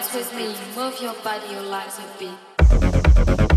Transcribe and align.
dance 0.00 0.14
with 0.14 0.34
me, 0.34 0.54
move 0.76 0.98
your 1.02 1.14
body, 1.22 1.52
your 1.52 1.62
legs 1.62 1.98
will 1.98 2.18
beat. 2.18 3.49